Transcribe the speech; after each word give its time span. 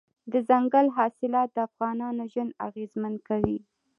دځنګل 0.31 0.87
حاصلات 0.97 1.49
د 1.53 1.57
افغانانو 1.69 2.23
ژوند 2.31 2.57
اغېزمن 2.67 3.13
کوي. 3.27 3.57